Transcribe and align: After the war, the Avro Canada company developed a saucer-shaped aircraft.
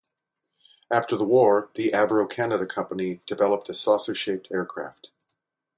After 0.89 1.15
the 1.15 1.25
war, 1.25 1.69
the 1.75 1.91
Avro 1.91 2.27
Canada 2.27 2.65
company 2.65 3.21
developed 3.27 3.69
a 3.69 3.75
saucer-shaped 3.75 4.47
aircraft. 4.51 5.09